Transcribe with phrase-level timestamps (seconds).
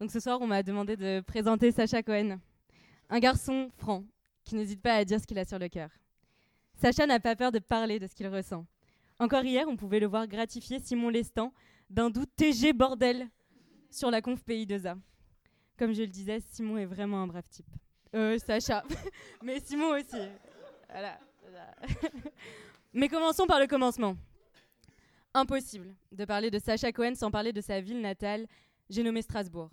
[0.00, 2.38] Donc ce soir, on m'a demandé de présenter Sacha Cohen,
[3.10, 4.04] un garçon franc
[4.44, 5.90] qui n'hésite pas à dire ce qu'il a sur le cœur.
[6.74, 8.64] Sacha n'a pas peur de parler de ce qu'il ressent.
[9.18, 11.52] Encore hier, on pouvait le voir gratifier Simon Lestan
[11.90, 13.28] d'un doux TG bordel
[13.90, 14.96] sur la conf Pays 2A.
[15.76, 17.66] Comme je le disais, Simon est vraiment un brave type.
[18.14, 18.82] Euh, Sacha.
[19.42, 20.16] Mais Simon aussi.
[22.94, 24.16] Mais commençons par le commencement.
[25.34, 28.46] Impossible de parler de Sacha Cohen sans parler de sa ville natale,
[28.88, 29.70] j'ai nommé Strasbourg.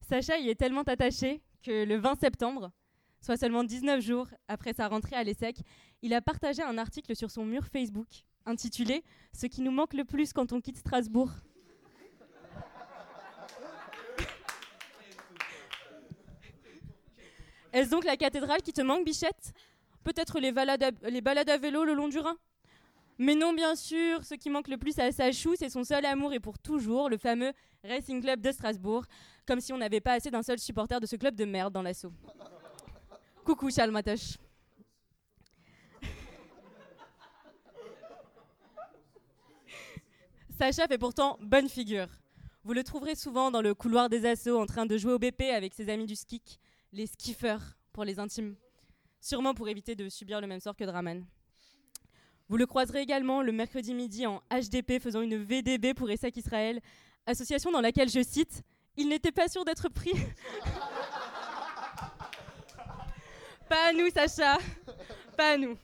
[0.00, 2.70] Sacha y est tellement attaché que le 20 septembre,
[3.20, 5.56] soit seulement 19 jours après sa rentrée à l'ESSEC,
[6.02, 10.04] il a partagé un article sur son mur Facebook intitulé Ce qui nous manque le
[10.04, 11.30] plus quand on quitte Strasbourg.
[17.72, 19.54] Est-ce donc la cathédrale qui te manque, Bichette?
[20.04, 20.52] Peut-être les,
[21.10, 22.36] les balades à vélo le long du Rhin?
[23.18, 26.32] Mais non, bien sûr, ce qui manque le plus à Sachou, c'est son seul amour
[26.32, 27.52] et pour toujours, le fameux
[27.84, 29.04] Racing Club de Strasbourg,
[29.46, 31.82] comme si on n'avait pas assez d'un seul supporter de ce club de merde dans
[31.82, 32.12] l'assaut.
[33.44, 34.38] Coucou Charles Matoche.
[40.58, 42.06] Sacha fait pourtant bonne figure.
[42.64, 45.42] Vous le trouverez souvent dans le couloir des assauts en train de jouer au BP
[45.52, 46.60] avec ses amis du skik,
[46.92, 48.54] les skiffers pour les intimes.
[49.20, 51.26] Sûrement pour éviter de subir le même sort que Draman.
[52.52, 56.82] Vous le croiserez également le mercredi midi en HDP faisant une VDB pour ESSEC Israël,
[57.24, 58.60] association dans laquelle, je cite,
[58.98, 60.12] il n'était pas sûr d'être pris.
[63.70, 64.58] pas à nous, Sacha.
[65.34, 65.78] Pas à nous.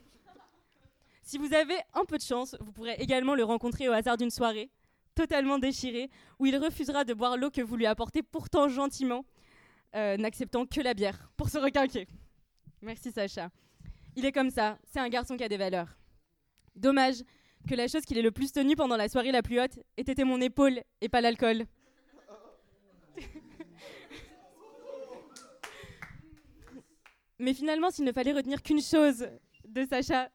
[1.22, 4.28] Si vous avez un peu de chance, vous pourrez également le rencontrer au hasard d'une
[4.28, 4.68] soirée,
[5.14, 9.24] totalement déchiré, où il refusera de boire l'eau que vous lui apportez pourtant gentiment,
[9.96, 12.06] euh, n'acceptant que la bière pour se requinquer.
[12.82, 13.48] Merci Sacha.
[14.16, 15.98] Il est comme ça, c'est un garçon qui a des valeurs.
[16.78, 17.22] Dommage
[17.68, 20.02] que la chose qu'il ait le plus tenue pendant la soirée la plus haute ait
[20.02, 21.64] été mon épaule et pas l'alcool.
[27.40, 29.28] Mais finalement, s'il ne fallait retenir qu'une chose
[29.66, 30.30] de Sacha,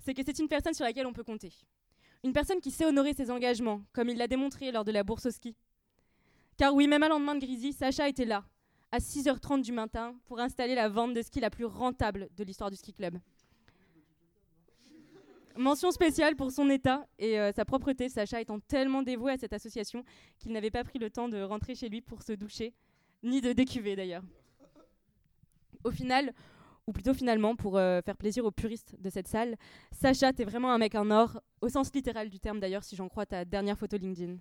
[0.00, 1.52] c'est que c'est une personne sur laquelle on peut compter.
[2.24, 5.26] Une personne qui sait honorer ses engagements, comme il l'a démontré lors de la bourse
[5.26, 5.56] au ski.
[6.56, 8.44] Car oui, même à lendemain de Grisy, Sacha était là,
[8.90, 12.70] à 6h30 du matin, pour installer la vente de ski la plus rentable de l'histoire
[12.70, 13.18] du ski club.
[15.56, 19.52] Mention spéciale pour son état et euh, sa propreté, Sacha étant tellement dévoué à cette
[19.52, 20.04] association
[20.38, 22.74] qu'il n'avait pas pris le temps de rentrer chez lui pour se doucher,
[23.22, 24.22] ni de décuver d'ailleurs.
[25.84, 26.32] Au final,
[26.86, 29.56] ou plutôt finalement, pour euh, faire plaisir aux puristes de cette salle,
[29.90, 33.08] Sacha, t'es vraiment un mec en or, au sens littéral du terme d'ailleurs, si j'en
[33.08, 34.36] crois ta dernière photo LinkedIn.